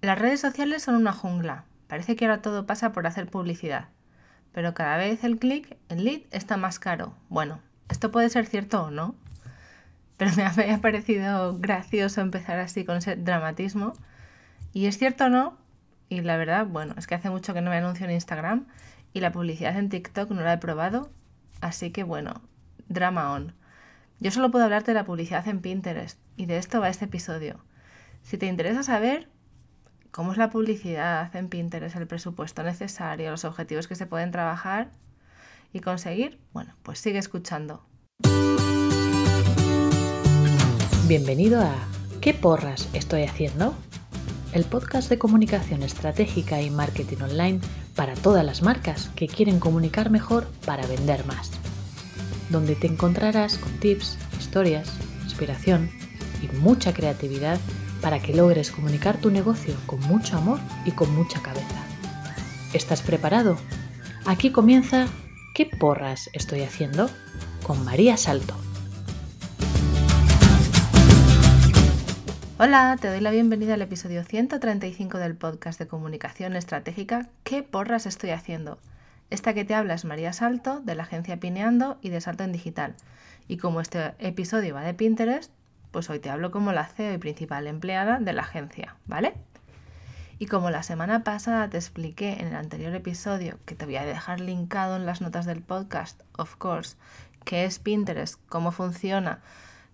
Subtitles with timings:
[0.00, 1.64] Las redes sociales son una jungla.
[1.88, 3.88] Parece que ahora todo pasa por hacer publicidad.
[4.52, 7.14] Pero cada vez el clic, el lead, está más caro.
[7.28, 9.16] Bueno, esto puede ser cierto o no.
[10.16, 13.94] Pero me ha parecido gracioso empezar así con ese dramatismo.
[14.72, 15.58] Y es cierto o no.
[16.08, 18.66] Y la verdad, bueno, es que hace mucho que no me anuncio en Instagram.
[19.12, 21.10] Y la publicidad en TikTok no la he probado.
[21.60, 22.40] Así que bueno,
[22.88, 23.52] drama on.
[24.20, 26.20] Yo solo puedo hablarte de la publicidad en Pinterest.
[26.36, 27.64] Y de esto va este episodio.
[28.22, 29.28] Si te interesa saber
[30.10, 34.90] cómo es la publicidad en Pinterest, el presupuesto necesario, los objetivos que se pueden trabajar
[35.72, 37.82] y conseguir, bueno, pues sigue escuchando.
[41.06, 41.74] Bienvenido a
[42.20, 43.74] ¿Qué porras estoy haciendo?
[44.52, 47.60] El podcast de comunicación estratégica y marketing online
[47.94, 51.50] para todas las marcas que quieren comunicar mejor para vender más.
[52.50, 54.92] Donde te encontrarás con tips, historias,
[55.24, 55.90] inspiración
[56.42, 57.60] y mucha creatividad
[58.00, 61.84] para que logres comunicar tu negocio con mucho amor y con mucha cabeza.
[62.72, 63.56] ¿Estás preparado?
[64.26, 65.06] Aquí comienza
[65.54, 67.10] ¿Qué porras estoy haciendo?
[67.62, 68.54] con María Salto.
[72.60, 78.06] Hola, te doy la bienvenida al episodio 135 del podcast de comunicación estratégica ¿Qué porras
[78.06, 78.78] estoy haciendo?
[79.30, 82.52] Esta que te habla es María Salto, de la agencia Pineando y de Salto en
[82.52, 82.94] Digital.
[83.46, 85.52] Y como este episodio va de Pinterest,
[85.90, 89.34] pues hoy te hablo como la CEO y principal empleada de la agencia, ¿vale?
[90.38, 94.04] Y como la semana pasada te expliqué en el anterior episodio, que te voy a
[94.04, 96.96] dejar linkado en las notas del podcast, of course,
[97.44, 99.40] qué es Pinterest, cómo funciona,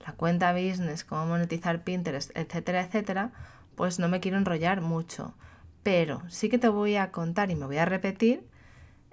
[0.07, 3.31] la cuenta business, cómo monetizar Pinterest, etcétera, etcétera,
[3.75, 5.35] pues no me quiero enrollar mucho.
[5.83, 8.47] Pero sí que te voy a contar y me voy a repetir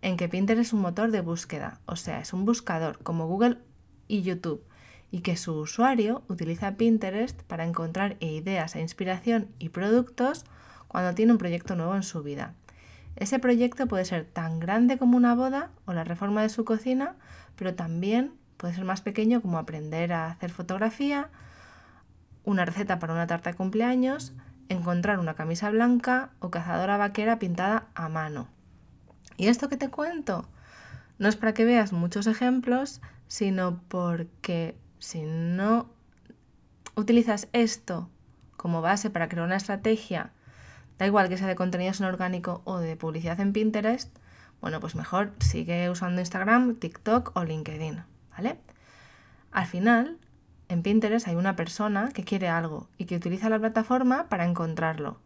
[0.01, 3.59] en que Pinterest es un motor de búsqueda, o sea, es un buscador como Google
[4.07, 4.65] y YouTube
[5.11, 10.45] y que su usuario utiliza Pinterest para encontrar ideas e inspiración y productos
[10.87, 12.53] cuando tiene un proyecto nuevo en su vida.
[13.17, 17.15] Ese proyecto puede ser tan grande como una boda o la reforma de su cocina,
[17.55, 21.29] pero también puede ser más pequeño como aprender a hacer fotografía,
[22.43, 24.33] una receta para una tarta de cumpleaños,
[24.69, 28.47] encontrar una camisa blanca o cazadora vaquera pintada a mano.
[29.37, 30.47] ¿Y esto que te cuento?
[31.19, 35.89] No es para que veas muchos ejemplos, sino porque si no
[36.95, 38.07] utilizas esto
[38.55, 40.31] como base para crear una estrategia,
[40.99, 44.15] da igual que sea de contenidos en orgánico o de publicidad en Pinterest,
[44.61, 48.59] bueno, pues mejor sigue usando Instagram, TikTok o LinkedIn, ¿vale?
[49.51, 50.19] Al final,
[50.69, 55.19] en Pinterest hay una persona que quiere algo y que utiliza la plataforma para encontrarlo.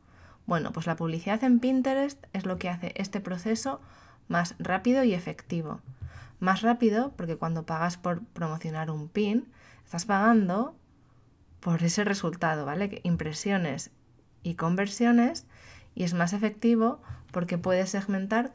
[0.46, 3.82] Bueno, pues la publicidad en Pinterest es lo que hace este proceso
[4.30, 5.82] más rápido y efectivo.
[6.40, 9.52] Más rápido porque cuando pagas por promocionar un pin,
[9.86, 10.76] Estás pagando
[11.60, 13.02] por ese resultado, ¿vale?
[13.04, 13.92] Impresiones
[14.42, 15.46] y conversiones
[15.94, 17.02] y es más efectivo
[17.32, 18.54] porque puedes segmentar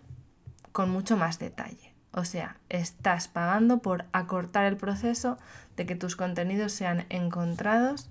[0.73, 1.95] con mucho más detalle.
[2.13, 5.39] O sea, estás pagando por acortar el proceso
[5.77, 8.11] de que tus contenidos sean encontrados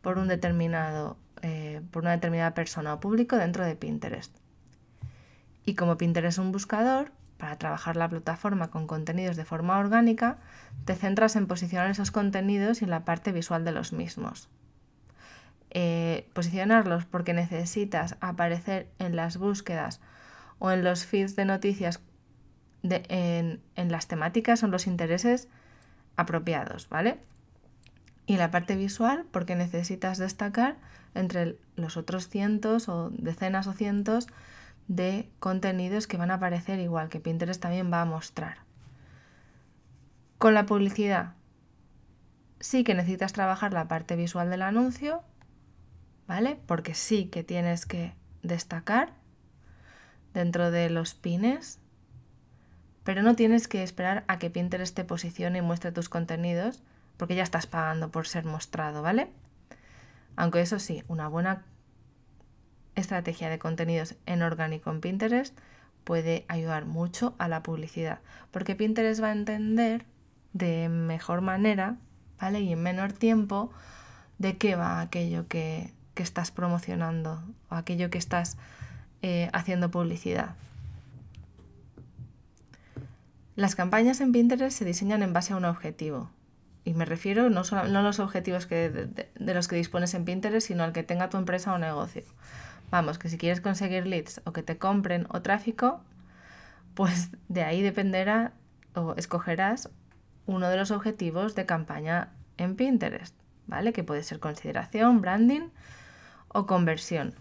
[0.00, 4.34] por un determinado, eh, por una determinada persona o público dentro de Pinterest.
[5.66, 10.36] Y como Pinterest es un buscador, para trabajar la plataforma con contenidos de forma orgánica,
[10.84, 14.48] te centras en posicionar esos contenidos y en la parte visual de los mismos.
[15.70, 20.00] Eh, posicionarlos porque necesitas aparecer en las búsquedas
[20.58, 22.00] o en los feeds de noticias
[22.82, 25.48] en, las temáticas o en los intereses
[26.16, 27.18] apropiados, ¿vale?
[28.26, 30.76] Y la parte visual porque necesitas destacar
[31.14, 34.26] entre los otros cientos o decenas o cientos
[34.90, 38.58] de contenidos que van a aparecer igual que Pinterest también va a mostrar.
[40.36, 41.34] Con la publicidad,
[42.58, 45.22] sí que necesitas trabajar la parte visual del anuncio,
[46.26, 46.58] ¿vale?
[46.66, 49.12] Porque sí que tienes que destacar
[50.34, 51.78] dentro de los pines,
[53.04, 56.82] pero no tienes que esperar a que Pinterest te posicione y muestre tus contenidos,
[57.16, 59.30] porque ya estás pagando por ser mostrado, ¿vale?
[60.34, 61.64] Aunque eso sí, una buena
[62.94, 65.56] estrategia de contenidos en orgánico en Pinterest
[66.04, 68.20] puede ayudar mucho a la publicidad,
[68.50, 70.06] porque Pinterest va a entender
[70.52, 71.96] de mejor manera,
[72.40, 72.60] ¿vale?
[72.60, 73.70] Y en menor tiempo
[74.38, 78.58] de qué va aquello que, estás promocionando o aquello que estás
[79.22, 80.54] eh, haciendo publicidad.
[83.56, 86.30] Las campañas en Pinterest se diseñan en base a un objetivo.
[86.84, 90.26] Y me refiero no, solo, no a los objetivos que, de los que dispones en
[90.26, 92.24] Pinterest, sino al que tenga tu empresa o negocio.
[92.90, 96.02] Vamos, que si quieres conseguir leads o que te compren o tráfico,
[96.94, 98.52] pues de ahí dependerá
[98.94, 99.90] o escogerás
[100.46, 103.34] uno de los objetivos de campaña en Pinterest,
[103.66, 103.92] ¿vale?
[103.92, 105.68] Que puede ser consideración, branding
[106.48, 107.34] o conversión.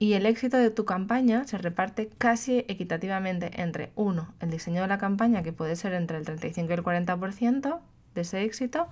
[0.00, 4.88] Y el éxito de tu campaña se reparte casi equitativamente entre, uno, el diseño de
[4.88, 7.80] la campaña, que puede ser entre el 35 y el 40%
[8.14, 8.88] de ese éxito,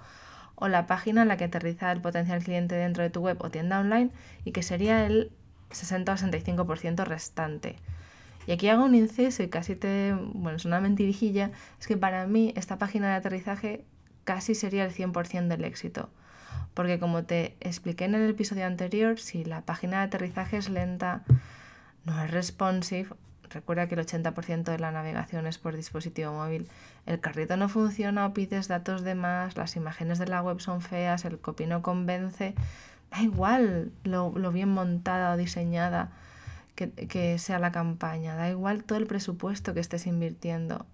[0.62, 3.50] o la página en la que aterriza el potencial cliente dentro de tu web o
[3.50, 4.11] tienda online
[4.44, 5.32] y que sería el
[5.73, 7.75] 60 o 65% restante.
[8.47, 11.50] Y aquí hago un inciso y casi te, bueno, es una mentirijilla,
[11.81, 13.85] es que para mí esta página de aterrizaje
[14.23, 16.11] casi sería el 100% del éxito.
[16.75, 21.25] Porque como te expliqué en el episodio anterior, si la página de aterrizaje es lenta,
[22.05, 23.09] no es responsive,
[23.52, 26.69] recuerda que el 80% de la navegación es por dispositivo móvil,
[27.06, 30.81] el carrito no funciona o pides datos de más, las imágenes de la web son
[30.81, 32.54] feas, el copy no convence,
[33.10, 36.10] da igual lo, bien montada o diseñada
[36.75, 40.87] que, que sea la campaña, da igual todo el presupuesto que estés invirtiendo,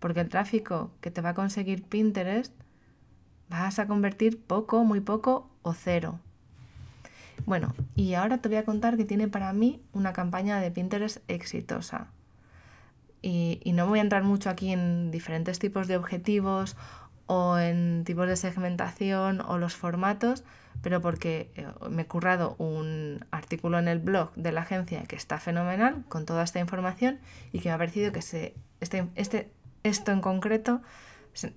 [0.00, 2.52] porque el tráfico que te va a conseguir Pinterest
[3.48, 6.20] vas a convertir poco, muy poco o cero.
[7.46, 11.18] Bueno, y ahora te voy a contar que tiene para mí una campaña de Pinterest
[11.28, 12.08] exitosa.
[13.20, 16.76] Y, no voy a entrar mucho aquí en diferentes tipos de objetivos
[17.26, 20.44] o en tipos de segmentación o los formatos,
[20.82, 25.16] pero porque eh, me he currado un artículo en el blog de la agencia que
[25.16, 27.18] está fenomenal con toda esta información
[27.52, 29.50] y que me ha parecido que se, este, este,
[29.82, 30.80] esto en concreto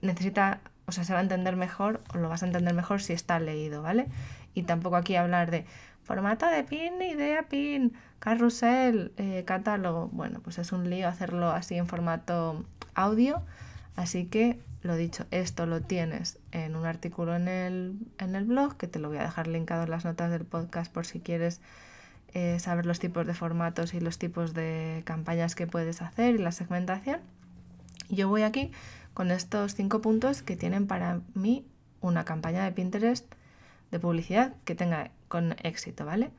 [0.01, 0.61] necesita
[0.91, 3.39] o sea, se va a entender mejor o lo vas a entender mejor si está
[3.39, 4.07] leído, ¿vale?
[4.53, 5.65] Y tampoco aquí hablar de
[6.03, 10.09] formato de pin, idea pin, carrusel, eh, catálogo.
[10.11, 12.65] Bueno, pues es un lío hacerlo así en formato
[12.95, 13.41] audio.
[13.95, 18.77] Así que, lo dicho, esto lo tienes en un artículo en el, en el blog,
[18.77, 21.61] que te lo voy a dejar linkado en las notas del podcast por si quieres
[22.33, 26.37] eh, saber los tipos de formatos y los tipos de campañas que puedes hacer y
[26.37, 27.19] la segmentación.
[28.09, 28.71] Yo voy aquí
[29.13, 31.65] con estos cinco puntos que tienen para mí
[31.99, 33.25] una campaña de Pinterest
[33.91, 36.31] de publicidad que tenga con éxito, ¿vale?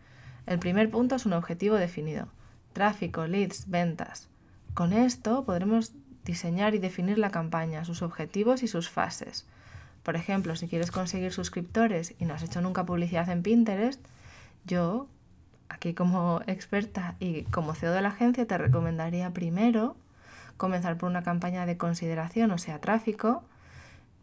[0.47, 2.29] El primer punto es un objetivo definido.
[2.73, 4.29] Tráfico, leads, ventas.
[4.75, 5.93] Con esto podremos
[6.25, 9.47] diseñar y definir la campaña, sus objetivos y sus fases.
[10.03, 14.01] Por ejemplo, si quieres conseguir suscriptores y no has hecho nunca publicidad en Pinterest,
[14.65, 15.09] yo,
[15.69, 19.97] aquí como experta y como CEO de la agencia, te recomendaría primero
[20.57, 23.45] comenzar por una campaña de consideración, o sea, tráfico,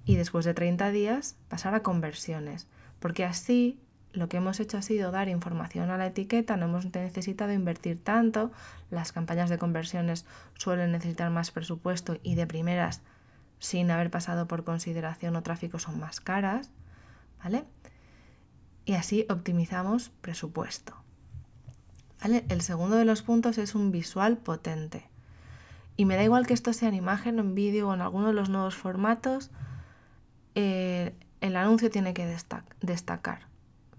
[0.06, 2.68] y después de 30 días pasar a conversiones,
[3.00, 3.80] porque así
[4.12, 8.04] lo que hemos hecho ha sido dar información a la etiqueta, no hemos necesitado invertir
[8.04, 8.52] tanto,
[8.90, 10.26] las campañas de conversiones
[10.56, 13.02] suelen necesitar más presupuesto y de primeras,
[13.60, 16.72] sin haber pasado por consideración o tráfico, son más caras,
[17.44, 17.66] ¿vale?
[18.86, 20.96] Y así optimizamos presupuesto.
[22.22, 22.44] ¿Vale?
[22.50, 25.08] El segundo de los puntos es un visual potente.
[25.96, 28.34] Y me da igual que esto sea en imagen, en vídeo o en alguno de
[28.34, 29.52] los nuevos formatos,
[30.56, 32.26] eh, el anuncio tiene que
[32.82, 33.48] destacar.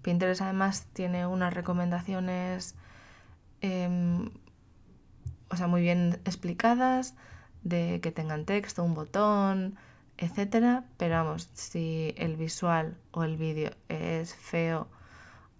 [0.02, 2.74] Pinterest además tiene unas recomendaciones
[3.60, 4.30] em,
[5.50, 7.14] o sea, muy bien explicadas
[7.62, 9.76] de que tengan texto, un botón,
[10.16, 14.88] etcétera, pero vamos, si el visual o el vídeo es feo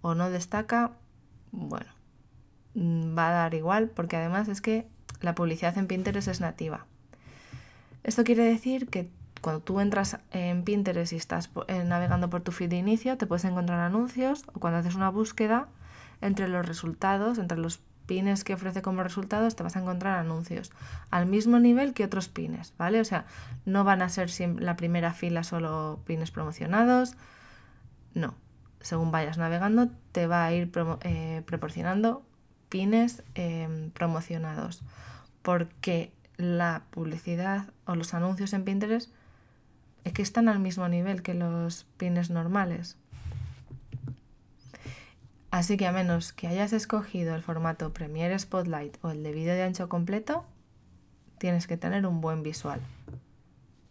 [0.01, 0.93] o no destaca,
[1.51, 1.91] bueno,
[2.75, 4.87] mm, va a dar igual porque además es que
[5.19, 6.85] la publicidad en Pinterest es nativa.
[8.03, 9.09] Esto quiere decir que
[9.41, 13.25] cuando tú entras en Pinterest y estás eh, navegando por tu feed de inicio, te
[13.25, 15.67] puedes encontrar anuncios o cuando haces una búsqueda
[16.21, 20.71] entre los resultados, entre los pines que ofrece como resultados, te vas a encontrar anuncios
[21.09, 22.99] al mismo nivel que otros pines, ¿vale?
[22.99, 23.25] O sea,
[23.65, 24.29] no van a ser
[24.59, 27.15] la primera fila solo pines promocionados,
[28.13, 28.35] no.
[28.81, 30.71] Según vayas navegando, te va a ir
[31.01, 32.23] eh, proporcionando
[32.69, 34.81] pines em, promocionados
[35.41, 39.11] porque la publicidad o los anuncios en Pinterest
[40.03, 42.97] es que están al mismo nivel que los pines normales.
[45.51, 49.53] Así que a menos que hayas escogido el formato Premiere Spotlight o el de vídeo
[49.53, 50.45] de ancho completo,
[51.37, 52.79] tienes que tener un buen visual.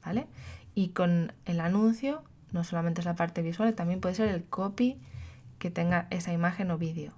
[0.05, 0.27] ¿Vale?
[0.75, 4.99] Y con el anuncio, no solamente es la parte visual, también puede ser el copy
[5.59, 7.13] que tenga esa imagen o vídeo.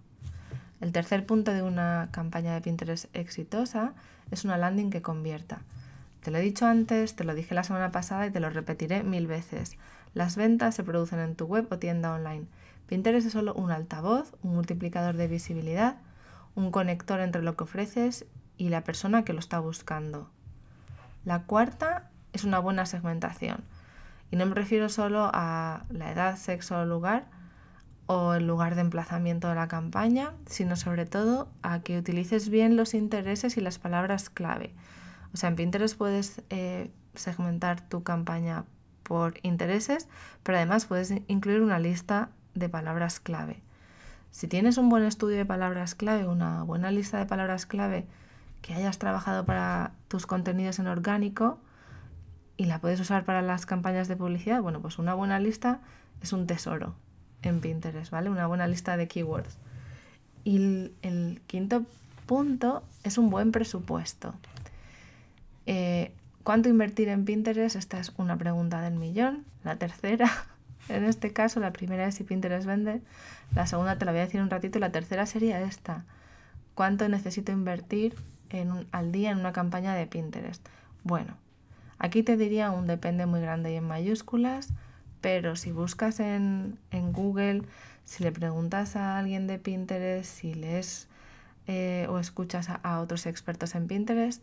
[0.80, 3.94] El tercer punto de una campaña de Pinterest exitosa
[4.32, 5.62] es una landing que convierta.
[6.22, 9.02] Te lo he dicho antes, te lo dije la semana pasada y te lo repetiré
[9.02, 9.76] mil veces.
[10.14, 12.46] Las ventas se producen en tu web o tienda online.
[12.86, 15.96] Pinterest es solo un altavoz, un multiplicador de visibilidad,
[16.54, 18.26] un conector entre lo que ofreces
[18.56, 20.30] y la persona que lo está buscando.
[21.24, 23.64] La cuarta es una buena segmentación.
[24.30, 27.26] Y no me refiero solo a la edad, sexo o lugar,
[28.06, 32.76] o el lugar de emplazamiento de la campaña, sino sobre todo a que utilices bien
[32.76, 34.74] los intereses y las palabras clave.
[35.34, 38.64] O sea, en Pinterest puedes eh, segmentar tu campaña
[39.02, 40.08] por intereses,
[40.42, 43.62] pero además puedes incluir una lista de palabras clave.
[44.30, 48.06] Si tienes un buen estudio de palabras clave, una buena lista de palabras clave
[48.62, 51.58] que hayas trabajado para tus contenidos en orgánico
[52.56, 55.80] y la puedes usar para las campañas de publicidad, bueno, pues una buena lista
[56.22, 56.94] es un tesoro
[57.42, 58.30] en Pinterest, ¿vale?
[58.30, 59.58] Una buena lista de keywords.
[60.44, 61.84] Y el, quinto
[62.26, 64.34] punto es un buen presupuesto.
[65.66, 67.76] Eh, ¿Cuánto invertir en Pinterest?
[67.76, 69.44] Esta es una pregunta del millón.
[69.62, 70.28] La tercera,
[70.88, 73.00] en este caso, la primera es si Pinterest vende.
[73.54, 76.04] La segunda te la voy a decir un ratito la tercera sería esta.
[76.74, 78.16] ¿Cuánto necesito invertir
[78.50, 80.66] en al día en una campaña de Pinterest?
[81.04, 81.36] Bueno,
[81.98, 84.70] aquí te diría un depende muy grande y en mayúsculas,
[85.20, 87.62] pero si buscas en, Google,
[88.04, 91.08] si le preguntas a alguien de Pinterest, si lees
[91.68, 94.42] eh, o escuchas a otros expertos en Pinterest,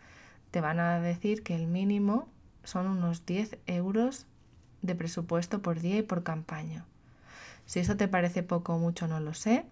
[0.52, 2.28] te van a decir que el mínimo
[2.64, 4.26] son unos 10 euros
[4.82, 6.86] de presupuesto por día y por campaña.
[7.66, 9.66] Si esto te parece poco o mucho, no lo sé.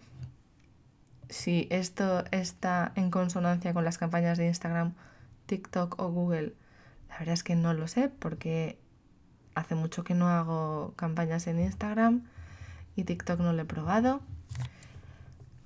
[1.30, 4.94] Si esto está en consonancia con las campañas de Instagram,
[5.48, 6.54] TikTok o Google,
[7.10, 8.78] la verdad es que no lo sé porque
[9.56, 12.24] hace mucho que no hago campañas en Instagram
[12.96, 14.22] y TikTok no lo he probado.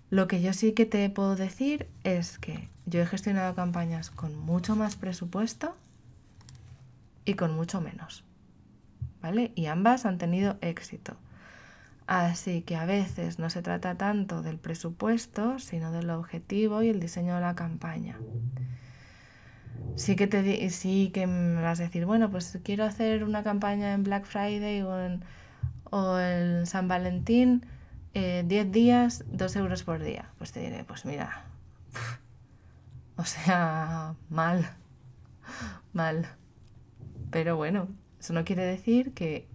[0.10, 4.38] Lo que yo sí que te puedo decir es que yo he gestionado campañas con
[4.38, 5.76] mucho más presupuesto
[7.24, 8.26] y con mucho menos.
[9.22, 9.54] ¿Vale?
[9.56, 11.16] Y ambas han tenido éxito.
[12.06, 17.00] Así que a veces no se trata tanto del presupuesto, sino del objetivo y el
[17.00, 18.18] diseño de la campaña.
[19.96, 23.94] Sí que, te sí que me vas a decir, bueno, pues quiero hacer una campaña
[23.94, 27.66] en Black Friday o en, San Valentín
[28.14, 30.30] 10 eh, días, 2 euros por día.
[30.38, 31.46] Pues te diré, pues mira,
[33.22, 34.68] o sea, mal,
[35.94, 36.28] mal.
[37.30, 37.88] Pero bueno,
[38.20, 39.48] eso no quiere decir que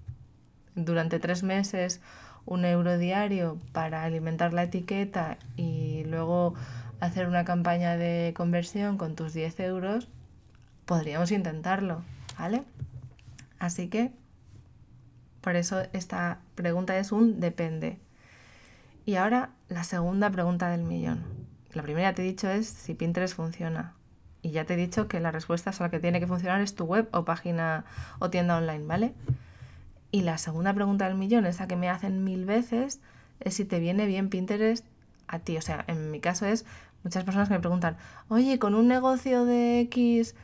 [0.77, 2.01] durante tres meses
[2.45, 6.55] un euro diario para alimentar la etiqueta y luego
[7.01, 10.09] hacer una campaña de conversión con tus 10 euros,
[10.85, 12.03] podríamos intentarlo,
[12.39, 12.63] ¿vale?
[13.59, 14.13] Así que,
[15.41, 17.99] por eso esta pregunta es un depende.
[19.05, 21.36] Y ahora la segunda pregunta del millón.
[21.77, 23.93] La primera te he dicho es si Pinterest funciona.
[24.41, 26.75] Y ya te he dicho que la respuesta a la que tiene que funcionar es
[26.75, 27.85] tu web o página
[28.19, 29.13] o tienda online, ¿vale?
[30.11, 33.01] Y la segunda pregunta del millón, esa que me hacen mil veces,
[33.41, 34.87] es si te viene bien Pinterest
[35.29, 35.59] a ti.
[35.59, 36.65] O sea, en mi caso es
[37.05, 40.35] muchas personas que me preguntan, oye, con un negocio de X,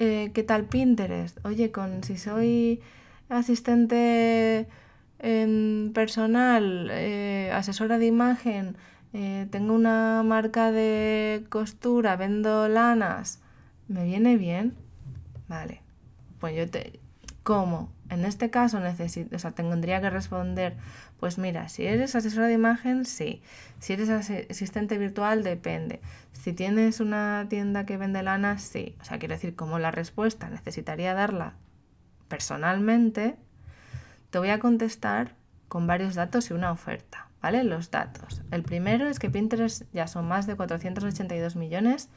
[0.00, 1.38] eh, ¿qué tal Pinterest?
[1.46, 2.80] Oye, con si soy
[3.28, 4.66] asistente
[5.20, 8.76] en personal, eh, asesora de imagen,
[9.12, 13.40] eh, tengo una marca de costura, vendo lanas,
[13.88, 14.74] ¿me viene bien?
[15.48, 15.82] Vale,
[16.38, 17.00] pues yo te...
[17.42, 17.90] ¿Cómo?
[18.10, 20.76] En este caso necesito, o sea, tendría que responder,
[21.18, 23.42] pues mira, si eres asesora de imagen, sí.
[23.78, 26.00] Si eres asistente virtual, depende.
[26.32, 28.96] Si tienes una tienda que vende lanas, sí.
[29.00, 31.54] O sea, quiero decir, como la respuesta necesitaría darla
[32.28, 33.36] personalmente,
[34.30, 35.34] te voy a contestar
[35.70, 37.62] con varios datos y una oferta, ¿vale?
[37.62, 38.42] Los datos.
[38.50, 42.08] El primero es que Pinterest ya son más de 482 millones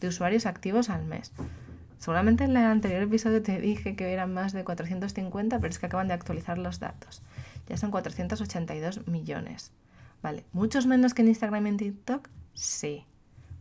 [0.00, 1.32] de usuarios activos al mes.
[1.98, 5.86] Seguramente en el anterior episodio te dije que eran más de 450, pero es que
[5.86, 7.22] acaban de actualizar los datos.
[7.68, 9.70] Ya son 482 millones.
[10.20, 10.44] ¿Vale?
[10.52, 12.28] ¿Muchos menos que en Instagram y en TikTok?
[12.54, 13.06] Sí.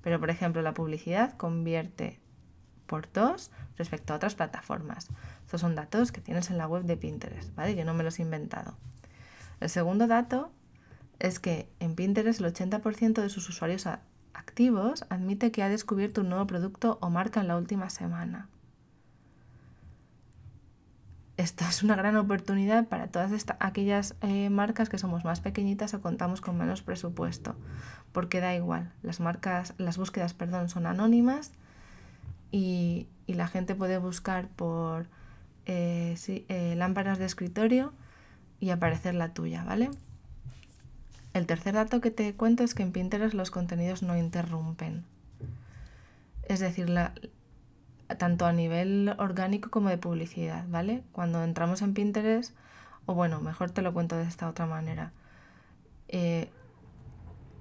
[0.02, 2.20] Pero, por ejemplo, la publicidad convierte
[2.88, 5.10] por dos respecto a otras plataformas.
[5.46, 7.75] Estos son datos que tienes en la web de Pinterest, ¿vale?
[7.75, 8.75] Yo no me los he inventado.
[9.60, 10.52] El segundo dato
[11.20, 13.88] es que en Pinterest el 80% de sus usuarios
[14.34, 18.50] activos admite que ha descubierto un nuevo producto o marca en la última semana.
[21.38, 26.02] Esto es una gran oportunidad para todas aquellas eh, marcas que somos más pequeñitas o
[26.02, 27.56] contamos con menos presupuesto,
[28.14, 31.52] porque da igual, las marcas, las búsquedas, perdón, son anónimas
[32.52, 35.08] y, la gente puede buscar por
[35.66, 37.92] eh, eh, lámparas de escritorio
[38.60, 39.90] y aparecer la tuya, ¿vale?
[41.34, 45.04] El tercer dato que te cuento es que en Pinterest los contenidos no interrumpen.
[46.48, 46.94] Es decir,
[48.18, 51.04] tanto a nivel orgánico como de publicidad, ¿vale?
[51.12, 52.56] Cuando entramos en Pinterest,
[53.06, 55.12] o bueno, mejor te lo cuento de esta otra manera.
[56.08, 56.50] Eh,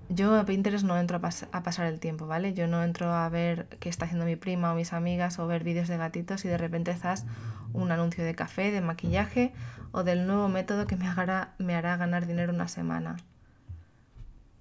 [0.09, 2.55] yo a Pinterest no entro a, pasar el tiempo, ¿vale?
[2.55, 5.65] Yo no entro a ver qué está haciendo mi prima o mis amigas o ver
[5.65, 7.25] vídeos de gatitos y de repente estás
[7.73, 9.53] un anuncio de café, de maquillaje
[9.93, 13.17] o del nuevo método que me hará, me hará ganar dinero una semana.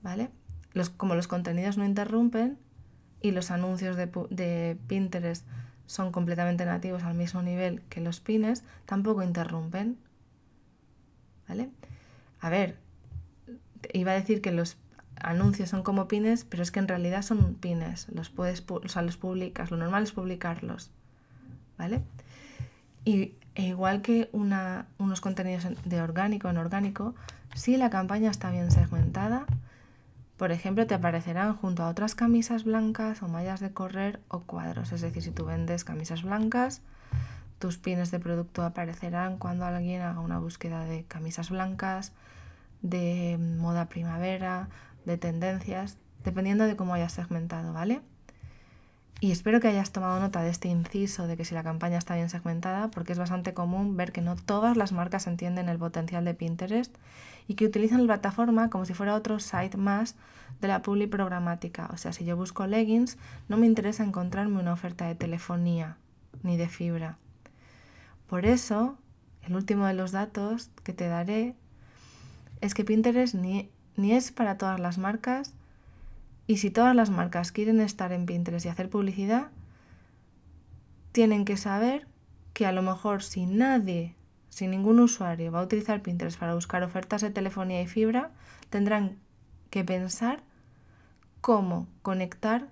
[0.01, 0.29] ¿Vale?
[0.73, 2.57] Los, como los contenidos no interrumpen
[3.21, 5.45] y los anuncios de, de Pinterest
[5.85, 9.97] son completamente nativos al mismo nivel que los pines, tampoco interrumpen.
[11.47, 11.69] ¿Vale?
[12.39, 12.77] A ver,
[13.93, 14.77] iba a decir que los
[15.19, 18.07] anuncios son como pines, pero es que en realidad son pines.
[18.13, 19.71] Los puedes, o sea, los publicas.
[19.71, 20.91] Lo normal es publicarlos.
[21.77, 22.01] ¿Vale?
[23.05, 27.13] Y e igual que unos contenidos de orgánico en orgánico,
[27.53, 29.45] si la campaña está bien segmentada,
[30.37, 34.91] por ejemplo, te aparecerán junto a otras camisas blancas o mallas de correr o cuadros.
[34.91, 36.81] Es decir, si tú vendes camisas blancas,
[37.59, 42.11] tus pines de producto aparecerán cuando alguien haga una búsqueda de camisas blancas,
[42.81, 44.67] de moda primavera,
[45.05, 48.01] de tendencias, dependiendo de cómo hayas segmentado, ¿vale?
[49.23, 52.15] Y espero que hayas tomado nota de este inciso de que si la campaña está
[52.15, 56.25] bien segmentada, porque es bastante común ver que no todas las marcas entienden el potencial
[56.25, 56.93] de Pinterest
[57.47, 60.15] y que utilizan la plataforma como si fuera otro site más
[60.59, 61.89] de la publi programática.
[61.93, 63.17] O sea, si yo busco leggings,
[63.47, 65.95] no me interesa encontrarme una oferta de telefonía
[66.41, 67.17] ni de fibra.
[68.27, 68.97] Por eso,
[69.43, 71.55] el último de los datos que te daré
[72.59, 75.53] es que Pinterest ni, ni es para todas las marcas
[76.47, 79.47] y si todas las marcas quieren estar en Pinterest y hacer publicidad,
[81.11, 82.07] tienen que saber
[82.53, 84.15] que a lo mejor si nadie,
[84.49, 88.31] si ningún usuario va a utilizar Pinterest para buscar ofertas de telefonía y fibra,
[88.69, 89.17] tendrán
[89.69, 90.41] que pensar
[91.41, 92.67] cómo conectar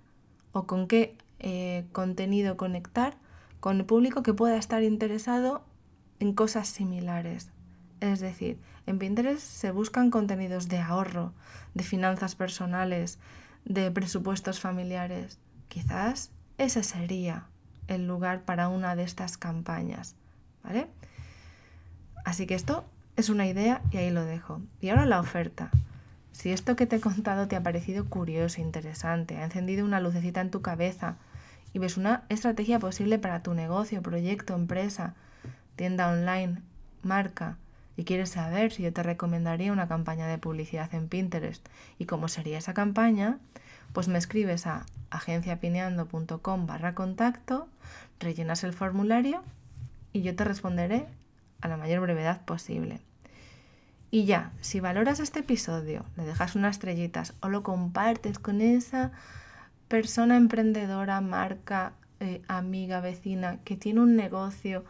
[0.51, 3.15] o con qué eh, contenido conectar
[3.59, 5.63] con el público que pueda estar interesado
[6.19, 7.51] en cosas similares.
[8.01, 11.33] Es decir, en Pinterest se buscan contenidos de ahorro,
[11.75, 13.19] de finanzas personales,
[13.63, 15.39] de presupuestos familiares.
[15.69, 17.45] Quizás ese sería
[17.87, 20.15] el lugar para una de estas campañas,
[20.63, 20.87] ¿vale?
[22.25, 24.61] Así que esto es una idea y ahí lo dejo.
[24.79, 25.69] Y ahora la oferta.
[26.31, 30.41] Si esto que te he contado te ha parecido curioso, interesante, ha encendido una lucecita
[30.41, 31.17] en tu cabeza
[31.71, 35.13] y ves una estrategia posible para tu negocio, proyecto, empresa,
[35.75, 36.61] tienda online,
[37.03, 37.57] marca,
[38.01, 41.63] y quieres saber si yo te recomendaría una campaña de publicidad en Pinterest
[41.99, 43.37] y cómo sería esa campaña,
[43.93, 47.67] pues me escribes a agenciapineando.com barra contacto,
[48.19, 49.43] rellenas el formulario
[50.13, 51.05] y yo te responderé
[51.61, 53.01] a la mayor brevedad posible.
[54.09, 59.11] Y ya, si valoras este episodio, le dejas unas estrellitas o lo compartes con esa
[59.89, 64.85] persona emprendedora, marca, eh, amiga, vecina que tiene un negocio,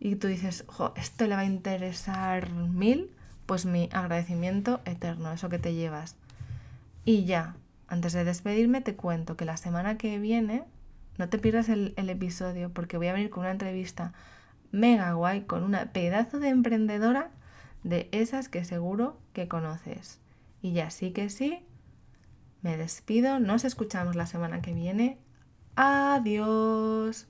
[0.00, 0.64] y tú dices,
[0.96, 3.10] esto le va a interesar mil,
[3.46, 6.16] pues mi agradecimiento eterno, eso que te llevas.
[7.04, 7.56] Y ya,
[7.88, 10.64] antes de despedirme te cuento que la semana que viene,
[11.16, 14.12] no te pierdas el, el episodio porque voy a venir con una entrevista
[14.70, 17.30] mega guay con una pedazo de emprendedora
[17.82, 20.20] de esas que seguro que conoces.
[20.60, 21.64] Y ya sí que sí,
[22.62, 25.18] me despido, nos escuchamos la semana que viene.
[25.76, 27.28] Adiós.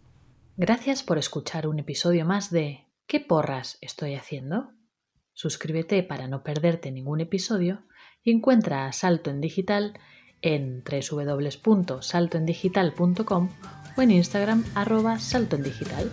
[0.60, 4.72] Gracias por escuchar un episodio más de ¿Qué porras estoy haciendo?
[5.32, 7.84] Suscríbete para no perderte ningún episodio
[8.24, 10.00] y encuentra a Salto en Digital
[10.42, 13.48] en www.saltoendigital.com
[13.96, 16.10] o en Instagram arroba saltoendigital.